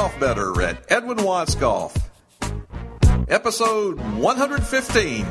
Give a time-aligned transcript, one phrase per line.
[0.00, 1.94] golf better at Edwin Watts Golf.
[3.28, 5.26] Episode 115.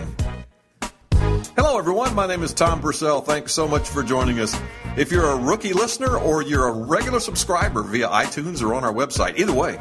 [1.55, 2.13] Hello, everyone.
[2.13, 3.21] My name is Tom Purcell.
[3.21, 4.55] Thanks so much for joining us.
[4.95, 8.93] If you're a rookie listener or you're a regular subscriber via iTunes or on our
[8.93, 9.79] website, either way,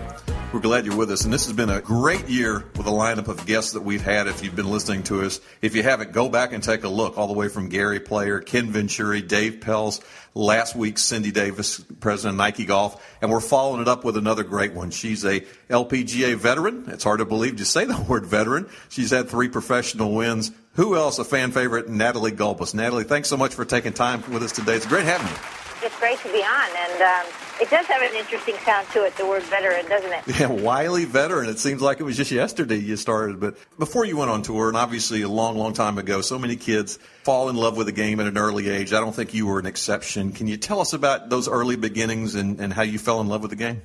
[0.52, 1.24] we're glad you're with us.
[1.24, 4.26] And this has been a great year with a lineup of guests that we've had.
[4.26, 7.18] If you've been listening to us, if you haven't, go back and take a look
[7.18, 10.00] all the way from Gary Player, Ken Venturi, Dave Pelz,
[10.34, 14.44] last week Cindy Davis, president of Nike Golf, and we're following it up with another
[14.44, 14.90] great one.
[14.90, 16.84] She's a LPGA veteran.
[16.88, 18.68] It's hard to believe to say the word veteran.
[18.88, 20.50] She's had three professional wins.
[20.74, 21.18] Who else?
[21.18, 22.74] A fan favorite, Natalie Gulbis.
[22.74, 24.76] Natalie, thanks so much for taking time with us today.
[24.76, 25.57] It's great having you.
[25.82, 29.16] It's great to be on, and um, it does have an interesting sound to it,
[29.16, 30.40] the word veteran, doesn't it?
[30.40, 31.48] Yeah, wily veteran.
[31.48, 33.38] It seems like it was just yesterday you started.
[33.38, 36.56] But before you went on tour, and obviously a long, long time ago, so many
[36.56, 38.92] kids fall in love with the game at an early age.
[38.92, 40.32] I don't think you were an exception.
[40.32, 43.42] Can you tell us about those early beginnings and, and how you fell in love
[43.42, 43.82] with the game?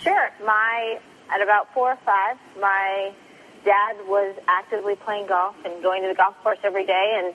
[0.00, 0.30] Sure.
[0.44, 0.98] My
[1.30, 3.12] at about four or five, my
[3.64, 7.34] dad was actively playing golf and going to the golf course every day, and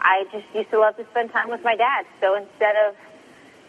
[0.00, 2.06] I just used to love to spend time with my dad.
[2.20, 2.94] So instead of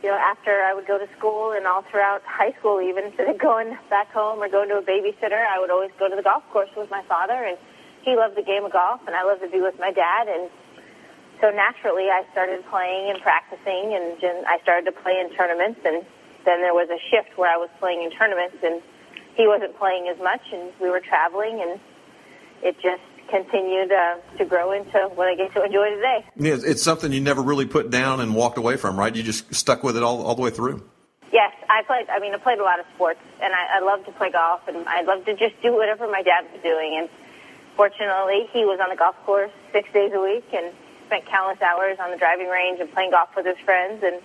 [0.04, 3.30] you know, after I would go to school and all throughout high school, even instead
[3.30, 6.24] of going back home or going to a babysitter, I would always go to the
[6.24, 7.36] golf course with my father.
[7.36, 7.58] And
[8.04, 10.28] he loved the game of golf, and I loved to be with my dad.
[10.28, 10.50] And
[11.42, 15.82] so naturally, I started playing and practicing, and I started to play in tournaments.
[15.84, 16.06] And
[16.46, 18.82] then there was a shift where I was playing in tournaments, and
[19.36, 21.80] he wasn't playing as much, and we were traveling, and
[22.64, 26.26] it just continued uh, to grow into what I get to enjoy today.
[26.36, 29.16] Yeah, it's something you never really put down and walked away from, right?
[29.16, 30.84] You just stuck with it all, all the way through.
[31.32, 32.10] Yes, I played.
[32.10, 34.68] I mean, I played a lot of sports, and I, I love to play golf,
[34.68, 36.98] and I love to just do whatever my dad was doing.
[36.98, 37.10] And
[37.76, 40.74] fortunately, he was on the golf course six days a week, and
[41.06, 44.22] spent countless hours on the driving range and playing golf with his friends, and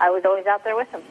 [0.00, 1.02] I was always out there with him.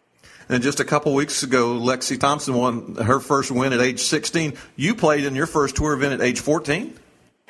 [0.50, 4.54] And just a couple weeks ago, Lexi Thompson won her first win at age 16.
[4.76, 6.94] You played in your first tour event at age 14.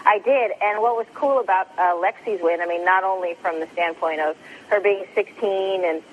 [0.05, 3.59] I did, and what was cool about uh, Lexi's win, I mean, not only from
[3.59, 4.37] the standpoint of
[4.69, 6.03] her being 16 and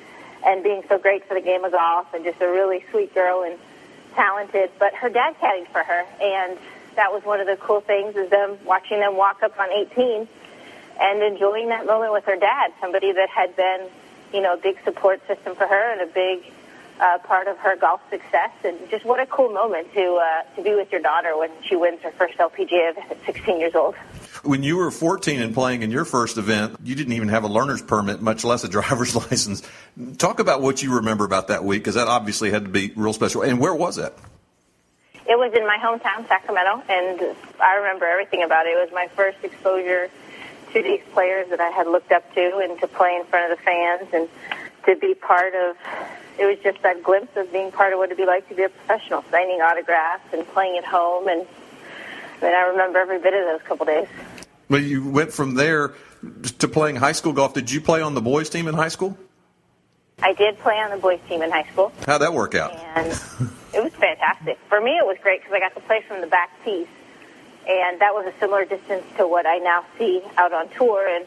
[0.44, 3.44] and being so great for the game of golf, and just a really sweet girl
[3.44, 3.56] and
[4.14, 6.58] talented, but her dad caddied for her, and
[6.96, 10.26] that was one of the cool things is them watching them walk up on 18
[11.00, 13.88] and enjoying that moment with her dad, somebody that had been,
[14.32, 16.52] you know, a big support system for her and a big
[17.00, 20.62] uh, part of her golf success, and just what a cool moment to uh, to
[20.62, 23.94] be with your daughter when she wins her first LPGA at 16 years old.
[24.44, 27.48] When you were 14 and playing in your first event, you didn't even have a
[27.48, 29.62] learner's permit, much less a driver's license.
[30.18, 33.12] Talk about what you remember about that week, because that obviously had to be real
[33.12, 33.42] special.
[33.42, 34.14] And where was it?
[35.26, 38.70] It was in my hometown, Sacramento, and I remember everything about it.
[38.70, 40.10] It was my first exposure
[40.72, 43.58] to these players that I had looked up to, and to play in front of
[43.58, 44.28] the fans, and
[44.86, 45.76] to be part of
[46.38, 48.62] it was just that glimpse of being part of what it'd be like to be
[48.62, 51.28] a professional, signing autographs and playing at home.
[51.28, 51.46] And
[52.40, 54.08] I mean, I remember every bit of those couple days.
[54.68, 55.94] Well, you went from there
[56.58, 57.54] to playing high school golf.
[57.54, 59.16] Did you play on the boys' team in high school?
[60.22, 61.92] I did play on the boys' team in high school.
[62.06, 62.74] How'd that work out?
[62.96, 63.08] And
[63.74, 64.58] it was fantastic.
[64.68, 66.86] For me, it was great because I got to play from the back tees.
[67.68, 71.06] And that was a similar distance to what I now see out on tour.
[71.06, 71.26] And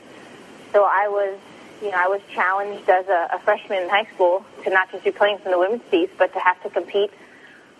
[0.71, 1.37] so I was
[1.81, 5.03] you know, I was challenged as a, a freshman in high school to not just
[5.03, 7.11] be playing from the women's tees, but to have to compete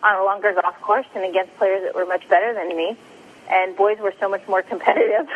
[0.04, 2.98] on a longer golf course and against players that were much better than me.
[3.50, 5.28] And boys were so much more competitive.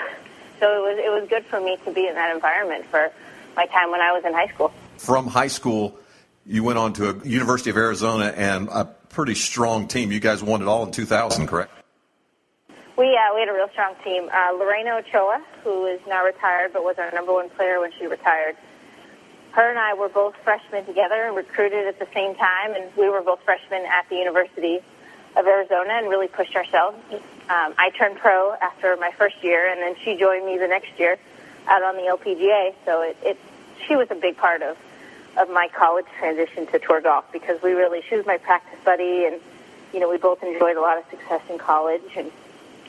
[0.59, 3.11] So it was it was good for me to be in that environment for
[3.55, 4.73] my time when I was in high school.
[4.97, 5.97] From high school,
[6.45, 10.11] you went on to a University of Arizona and a pretty strong team.
[10.11, 11.71] You guys won it all in 2000, correct?
[12.99, 14.27] We uh, we had a real strong team.
[14.27, 18.07] Uh, Lorena Ochoa, who is now retired, but was our number one player when she
[18.07, 18.57] retired.
[19.53, 23.07] Her and I were both freshmen together and recruited at the same time, and we
[23.07, 24.81] were both freshmen at the University
[25.37, 26.97] of Arizona and really pushed ourselves.
[27.49, 30.99] Um, I turned pro after my first year, and then she joined me the next
[30.99, 31.17] year
[31.67, 32.75] out on the LPGA.
[32.83, 33.37] So it, it
[33.87, 34.77] she was a big part of
[35.37, 39.23] of my college transition to tour golf because we really she was my practice buddy,
[39.23, 39.39] and
[39.93, 42.29] you know we both enjoyed a lot of success in college and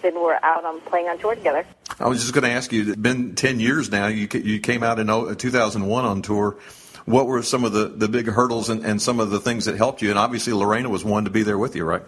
[0.02, 1.66] then we're out on playing on tour together.
[1.98, 2.88] I was just going to ask you.
[2.88, 4.06] It's been ten years now.
[4.06, 6.56] You you came out in 2001 on tour.
[7.04, 9.76] What were some of the, the big hurdles and, and some of the things that
[9.76, 10.10] helped you?
[10.10, 12.02] And obviously, Lorena was one to be there with you, right?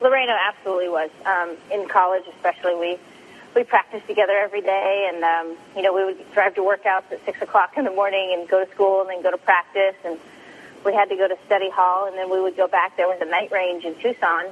[0.00, 1.10] Lorena absolutely was.
[1.26, 2.98] Um, in college, especially, we
[3.54, 7.24] we practiced together every day, and um, you know we would drive to workouts at
[7.24, 10.18] six o'clock in the morning and go to school, and then go to practice, and
[10.84, 12.96] we had to go to study hall, and then we would go back.
[12.96, 14.46] There was a night range in Tucson,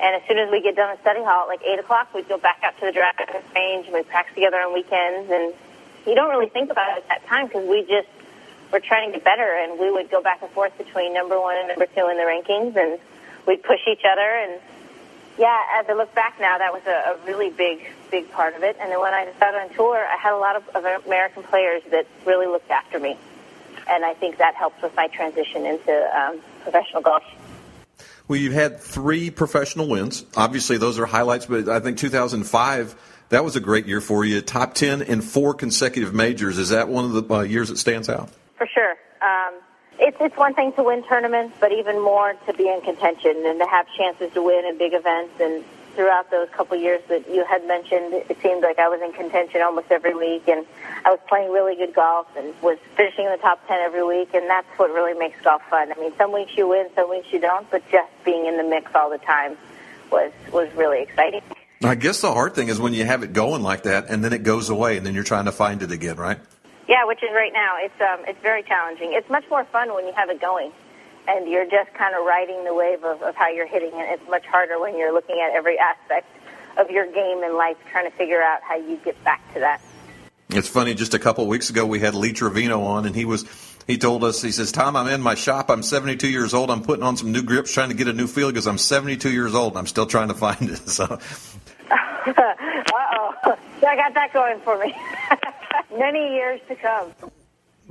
[0.00, 2.28] and as soon as we get done with study hall at like 8 o'clock, we'd
[2.28, 5.30] go back out to the driving range and we'd practice together on weekends.
[5.30, 5.52] And
[6.06, 8.06] you don't really think about it at that time because we just
[8.72, 9.42] were trying to get better.
[9.42, 12.22] And we would go back and forth between number one and number two in the
[12.22, 12.76] rankings.
[12.76, 13.00] And
[13.46, 14.22] we'd push each other.
[14.22, 14.60] And
[15.36, 18.62] yeah, as I look back now, that was a, a really big, big part of
[18.62, 18.76] it.
[18.78, 21.82] And then when I out on tour, I had a lot of, of American players
[21.90, 23.16] that really looked after me.
[23.90, 27.24] And I think that helped with my transition into um, professional golf.
[28.28, 30.26] Well, you've had three professional wins.
[30.36, 32.94] Obviously, those are highlights, but I think 2005,
[33.30, 34.42] that was a great year for you.
[34.42, 36.58] Top 10 in four consecutive majors.
[36.58, 38.28] Is that one of the uh, years that stands out?
[38.58, 38.96] For sure.
[39.22, 39.54] Um,
[39.98, 43.58] it's, it's one thing to win tournaments, but even more to be in contention and
[43.60, 45.32] to have chances to win in big events.
[45.40, 45.64] And
[45.98, 49.62] throughout those couple years that you had mentioned, it seemed like I was in contention
[49.62, 50.64] almost every week, and
[51.04, 54.32] I was playing really good golf and was finishing in the top 10 every week,
[54.32, 55.90] and that's what really makes golf fun.
[55.90, 58.62] I mean, some weeks you win, some weeks you don't, but just being in the
[58.62, 59.58] mix all the time
[60.12, 61.42] was was really exciting.
[61.82, 64.32] I guess the hard thing is when you have it going like that, and then
[64.32, 66.38] it goes away, and then you're trying to find it again, right?
[66.86, 67.74] Yeah, which is right now.
[67.80, 69.14] It's um, it's very challenging.
[69.14, 70.70] It's much more fun when you have it going
[71.28, 74.08] and you're just kind of riding the wave of, of how you're hitting it.
[74.18, 76.26] It's much harder when you're looking at every aspect
[76.78, 79.80] of your game and life, trying to figure out how you get back to that.
[80.50, 80.94] It's funny.
[80.94, 83.44] Just a couple of weeks ago, we had Lee Trevino on, and he was
[83.86, 85.70] he told us he says, "Tom, I'm in my shop.
[85.70, 86.70] I'm 72 years old.
[86.70, 89.30] I'm putting on some new grips, trying to get a new feel because I'm 72
[89.30, 89.72] years old.
[89.72, 91.04] and I'm still trying to find it." So.
[91.90, 92.54] uh
[92.96, 93.34] oh,
[93.86, 94.94] I got that going for me.
[95.96, 97.12] Many years to come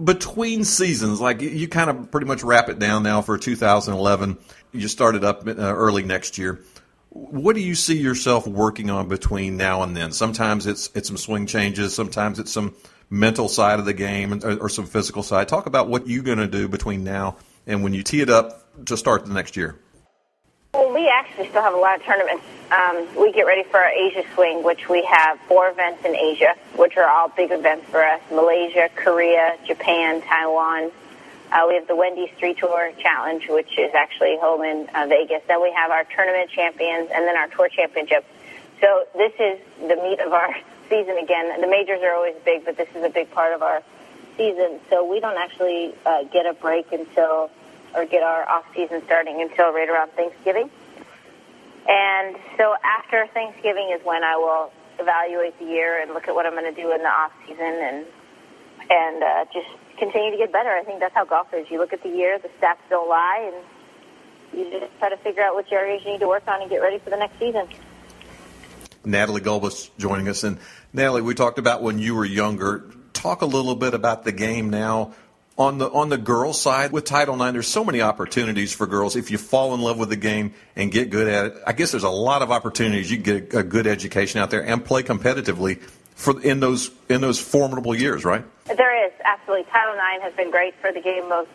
[0.02, 4.38] between seasons, like you kind of pretty much wrap it down now for 2011.
[4.72, 6.60] You started up uh, early next year.
[7.10, 10.12] What do you see yourself working on between now and then?
[10.12, 11.96] Sometimes it's it's some swing changes.
[11.96, 12.76] Sometimes it's some
[13.10, 15.48] mental side of the game or, or some physical side.
[15.48, 18.86] Talk about what you're going to do between now and when you tee it up
[18.86, 19.80] to start the next year.
[20.78, 22.46] Well, we actually still have a lot of tournaments.
[22.70, 26.54] Um, we get ready for our Asia swing, which we have four events in Asia,
[26.76, 28.22] which are all big events for us.
[28.30, 30.92] Malaysia, Korea, Japan, Taiwan.
[31.52, 35.42] Uh, we have the Wendy's Three Tour Challenge, which is actually home in uh, Vegas.
[35.48, 38.24] Then we have our tournament champions and then our tour championship.
[38.80, 40.54] So this is the meat of our
[40.90, 41.60] season again.
[41.60, 43.82] The majors are always big, but this is a big part of our
[44.38, 44.80] season.
[44.92, 47.50] So we don't actually uh, get a break until
[47.98, 50.70] or get our off season starting until right around Thanksgiving.
[51.90, 56.46] And so after Thanksgiving is when I will evaluate the year and look at what
[56.46, 58.06] I'm going to do in the off season and
[58.90, 59.68] and uh, just
[59.98, 60.70] continue to get better.
[60.70, 61.70] I think that's how golf is.
[61.70, 65.44] You look at the year, the stats don't lie, and you just try to figure
[65.44, 67.68] out which areas you need to work on and get ready for the next season.
[69.04, 70.58] Natalie Gulbis joining us, and
[70.94, 72.90] Natalie, we talked about when you were younger.
[73.12, 75.14] Talk a little bit about the game now
[75.58, 79.16] on the on the girls side with Title IX, there's so many opportunities for girls
[79.16, 81.54] if you fall in love with the game and get good at it.
[81.66, 83.10] I guess there's a lot of opportunities.
[83.10, 85.82] You get a, a good education out there and play competitively
[86.16, 88.44] for in those in those formidable years, right?
[88.66, 89.66] There is absolutely.
[89.72, 91.48] Title IX has been great for the game of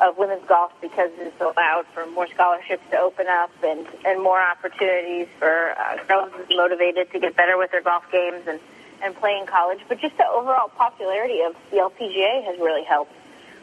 [0.00, 4.40] of women's golf because it's allowed for more scholarships to open up and and more
[4.40, 8.58] opportunities for uh, girls motivated to get better with their golf games and
[9.02, 9.80] and play in college.
[9.86, 13.12] But just the overall popularity of the LPGA has really helped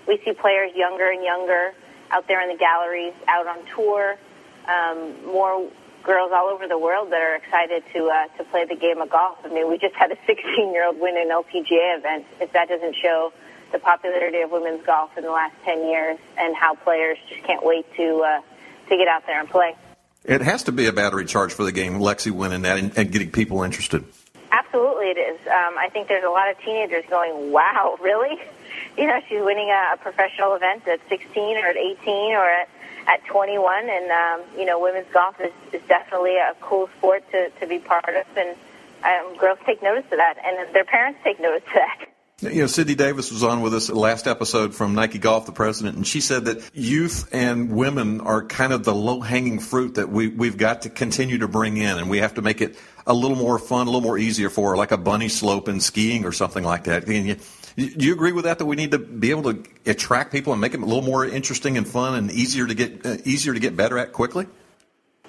[0.07, 1.73] we see players younger and younger
[2.11, 4.15] out there in the galleries, out on tour.
[4.67, 5.69] Um, more
[6.03, 9.09] girls all over the world that are excited to uh, to play the game of
[9.09, 9.37] golf.
[9.43, 12.25] I mean, we just had a 16-year-old win an LPGA event.
[12.39, 13.33] If that doesn't show
[13.71, 17.65] the popularity of women's golf in the last 10 years and how players just can't
[17.65, 18.41] wait to uh,
[18.89, 19.75] to get out there and play.
[20.23, 23.11] It has to be a battery charge for the game, Lexi winning that and, and
[23.11, 24.03] getting people interested.
[24.51, 25.39] Absolutely, it is.
[25.47, 28.39] Um, I think there's a lot of teenagers going, "Wow, really?"
[28.97, 32.69] you know, she's winning a, a professional event at 16 or at 18 or at,
[33.07, 33.89] at 21.
[33.89, 37.79] And, um, you know, women's golf is, is definitely a cool sport to, to be
[37.79, 38.25] part of.
[38.37, 38.55] And
[39.03, 42.09] um, girls take notice of that, and their parents take notice of that.
[42.39, 45.97] You know, Cindy Davis was on with us last episode from Nike Golf, the president,
[45.97, 50.09] and she said that youth and women are kind of the low hanging fruit that
[50.09, 53.13] we, we've got to continue to bring in, and we have to make it a
[53.15, 56.25] little more fun, a little more easier for her, like a bunny slope in skiing
[56.25, 57.07] or something like that.
[57.07, 57.37] You,
[57.77, 58.57] do you agree with that?
[58.57, 61.25] That we need to be able to attract people and make it a little more
[61.25, 64.47] interesting and fun and easier to get uh, easier to get better at quickly.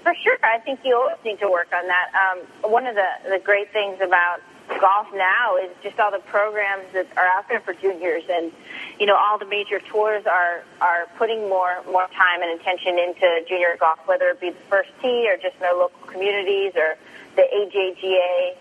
[0.02, 2.09] For sure, I think you always need to work on that.
[2.14, 4.40] Um, one of the the great things about
[4.81, 8.52] golf now is just all the programs that are out there for juniors and
[9.00, 13.45] you know all the major tours are are putting more more time and attention into
[13.49, 16.97] junior golf whether it be the first tee or just in their local communities or
[17.37, 18.57] the AJGA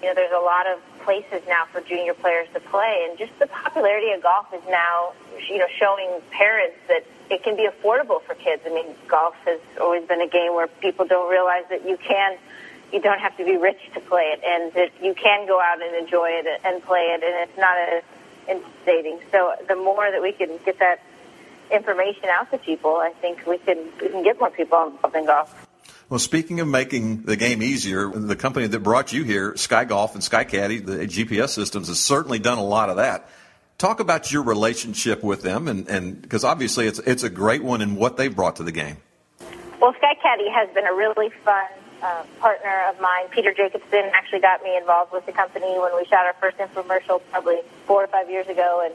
[0.00, 3.36] you know there's a lot of places now for junior players to play, and just
[3.38, 5.12] the popularity of golf is now,
[5.48, 8.62] you know, showing parents that it can be affordable for kids.
[8.66, 12.36] I mean, golf has always been a game where people don't realize that you can,
[12.92, 15.82] you don't have to be rich to play it, and that you can go out
[15.82, 18.02] and enjoy it and play it, and it's not as
[18.48, 19.20] intimidating.
[19.30, 21.00] So the more that we can get that
[21.70, 25.26] information out to people, I think we can we can get more people involved in
[25.26, 25.69] golf.
[26.10, 30.14] Well, speaking of making the game easier, the company that brought you here, Sky Golf
[30.14, 33.30] and Sky Caddy, the GPS systems, has certainly done a lot of that.
[33.78, 37.94] Talk about your relationship with them, and because obviously it's it's a great one in
[37.94, 38.96] what they've brought to the game.
[39.80, 41.68] Well, Sky Caddy has been a really fun
[42.02, 43.28] uh, partner of mine.
[43.30, 47.22] Peter Jacobsen actually got me involved with the company when we shot our first infomercial
[47.30, 48.92] probably four or five years ago, and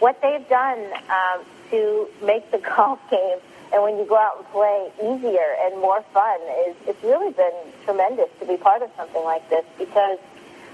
[0.00, 3.38] what they've done um, to make the golf game
[3.72, 7.54] and when you go out and play easier and more fun is it's really been
[7.84, 10.18] tremendous to be part of something like this because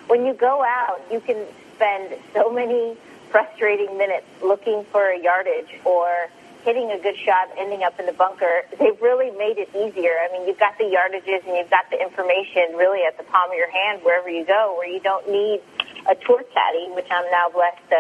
[0.07, 2.97] when you go out you can spend so many
[3.31, 6.29] frustrating minutes looking for a yardage or
[6.65, 8.67] hitting a good shot ending up in the bunker.
[8.81, 10.19] They've really made it easier.
[10.19, 13.50] I mean you've got the yardages and you've got the information really at the palm
[13.50, 15.61] of your hand wherever you go where you don't need
[16.09, 17.97] a tour caddy which i'm now blessed to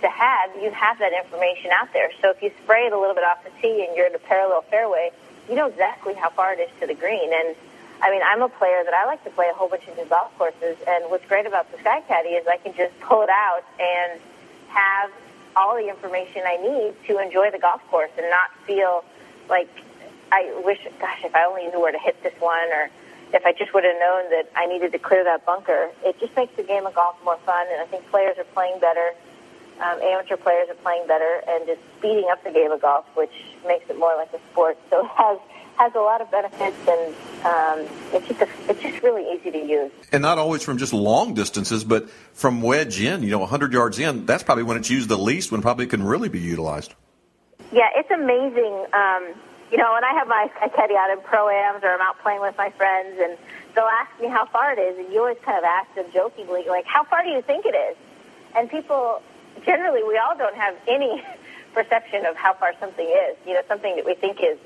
[0.00, 2.10] to have, you have that information out there.
[2.20, 4.18] So if you spray it a little bit off the tee and you're in a
[4.18, 5.10] parallel fairway,
[5.48, 7.32] you know exactly how far it is to the green.
[7.32, 7.56] And
[8.02, 10.06] I mean, I'm a player that I like to play a whole bunch of new
[10.06, 10.76] golf courses.
[10.86, 14.20] And what's great about the Sky Caddy is I can just pull it out and
[14.68, 15.10] have
[15.56, 19.04] all the information I need to enjoy the golf course and not feel
[19.48, 19.68] like
[20.32, 22.90] I wish, gosh, if I only knew where to hit this one or
[23.32, 25.90] if I just would have known that I needed to clear that bunker.
[26.04, 28.78] It just makes the game of golf more fun, and I think players are playing
[28.80, 29.12] better
[29.80, 33.32] um, amateur players are playing better and just speeding up the game of golf, which
[33.66, 34.78] makes it more like a sport.
[34.90, 35.38] So it has
[35.76, 37.14] has a lot of benefits, and
[37.44, 39.90] um, it's just a, it's just really easy to use.
[40.12, 43.98] And not always from just long distances, but from wedge in, you know, 100 yards
[43.98, 44.24] in.
[44.24, 46.94] That's probably when it's used the least, when probably can really be utilized.
[47.72, 48.86] Yeah, it's amazing.
[48.92, 49.34] Um,
[49.72, 52.20] you know, when I have my I caddy out in pro ams or I'm out
[52.22, 53.36] playing with my friends, and
[53.74, 56.64] they'll ask me how far it is, and you always kind of ask them jokingly,
[56.68, 57.96] like, "How far do you think it is?"
[58.54, 59.20] And people
[59.64, 61.24] generally we all don't have any
[61.74, 63.36] perception of how far something is.
[63.46, 64.58] You know, something that we think is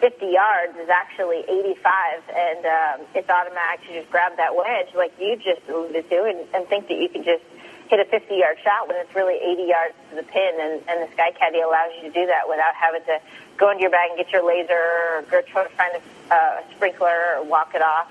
[0.00, 5.12] 50 yards is actually 85, and um, it's automatic to just grab that wedge, like
[5.18, 7.42] you just alluded to, and, and think that you can just
[7.88, 11.08] hit a 50 yard shot when it's really 80 yards to the pin, and, and
[11.08, 13.18] the Sky Caddy allows you to do that without having to
[13.56, 17.38] go into your bag and get your laser or try to find a uh, sprinkler
[17.38, 18.06] or walk it off.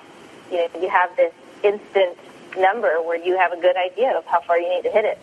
[0.52, 2.18] You know, you have this instant
[2.58, 5.20] number where you have a good idea of how far you need to hit it.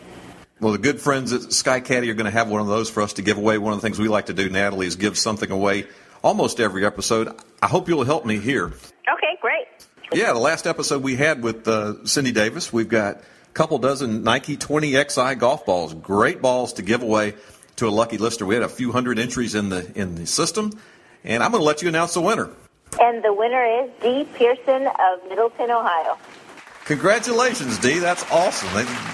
[0.61, 3.02] Well, the good friends at Sky Caddy are going to have one of those for
[3.02, 3.58] us to give away.
[3.58, 5.87] One of the things we like to do, Natalie, is give something away
[6.23, 7.34] almost every episode.
[7.61, 8.66] I hope you'll help me here.
[8.66, 9.66] Okay, great.
[10.12, 14.23] Yeah, the last episode we had with uh, Cindy Davis, we've got a couple dozen
[14.23, 15.92] Nike 20XI golf balls.
[15.92, 17.34] Great balls to give away
[17.76, 18.46] to a lucky listener.
[18.46, 20.73] We had a few hundred entries in the in the system,
[21.25, 22.50] and I'm going to let you announce the winner.
[23.00, 26.16] And the winner is Dee Pearson of Middletown, Ohio.
[26.84, 27.99] Congratulations, Dee.
[27.99, 28.68] That's awesome.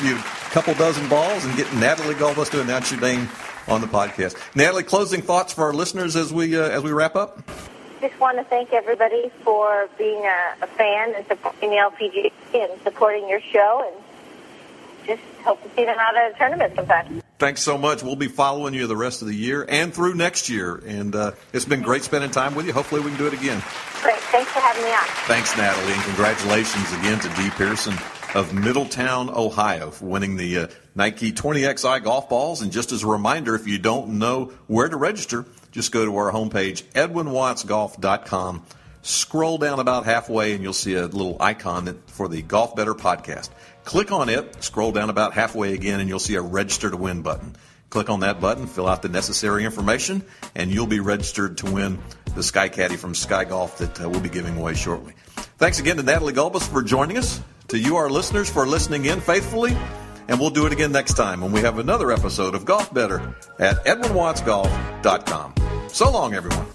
[0.04, 0.18] You
[0.50, 3.28] couple dozen balls and get Natalie Gulbis to announce your name
[3.69, 4.37] on the podcast.
[4.57, 7.42] Natalie, closing thoughts for our listeners as we uh, as we wrap up.
[8.00, 12.83] Just want to thank everybody for being a, a fan and supporting the LPG and
[12.83, 14.04] supporting your show, and
[15.07, 17.23] just hope to see them out at a tournament sometime.
[17.38, 18.02] Thanks so much.
[18.02, 20.83] We'll be following you the rest of the year and through next year.
[20.87, 22.73] And uh, it's been great spending time with you.
[22.73, 23.62] Hopefully, we can do it again.
[24.02, 24.19] Great.
[24.19, 25.04] Thanks for having me on.
[25.26, 25.92] Thanks, Natalie.
[25.92, 27.95] And congratulations again to Dee Pearson
[28.35, 32.63] of Middletown, Ohio, for winning the uh, Nike 20XI golf balls.
[32.63, 36.17] And just as a reminder, if you don't know where to register, just go to
[36.17, 38.65] our homepage, edwinwattsgolf.com.
[39.03, 42.95] Scroll down about halfway, and you'll see a little icon that, for the Golf Better
[42.95, 43.49] podcast.
[43.85, 47.23] Click on it, scroll down about halfway again, and you'll see a register to win
[47.23, 47.57] button.
[47.89, 50.23] Click on that button, fill out the necessary information,
[50.55, 51.99] and you'll be registered to win
[52.37, 55.15] the Sky Caddy from Sky Golf that uh, we'll be giving away shortly.
[55.59, 59.21] Thanks again to Natalie Gulbis for joining us, to you, our listeners, for listening in
[59.21, 59.77] faithfully,
[60.29, 63.35] and we'll do it again next time when we have another episode of Golf Better
[63.59, 65.55] at EdwinWattsGolf.com.
[65.89, 66.67] So long, everyone.